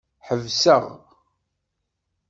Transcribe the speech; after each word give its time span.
Ḥebseɣ. 0.27 0.85